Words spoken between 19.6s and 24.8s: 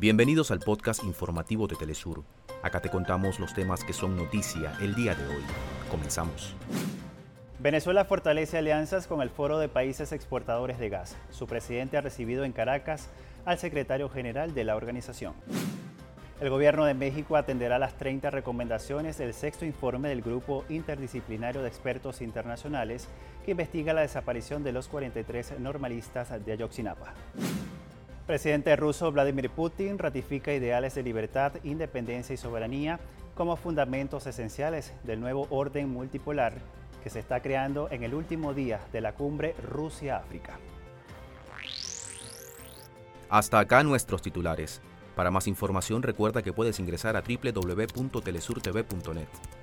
informe del Grupo Interdisciplinario de Expertos Internacionales que investiga la desaparición de